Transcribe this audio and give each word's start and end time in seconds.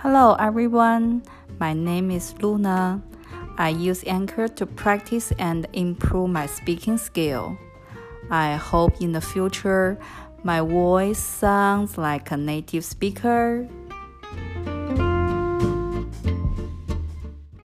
Hello 0.00 0.36
everyone, 0.38 1.22
my 1.58 1.72
name 1.72 2.10
is 2.10 2.34
Luna. 2.42 3.02
I 3.56 3.70
use 3.70 4.04
Anchor 4.06 4.46
to 4.46 4.66
practice 4.66 5.32
and 5.38 5.66
improve 5.72 6.28
my 6.28 6.44
speaking 6.44 6.98
skill. 6.98 7.56
I 8.30 8.56
hope 8.56 9.00
in 9.00 9.12
the 9.12 9.22
future 9.22 9.98
my 10.44 10.60
voice 10.60 11.18
sounds 11.18 11.96
like 11.96 12.30
a 12.30 12.36
native 12.36 12.84
speaker 12.84 13.66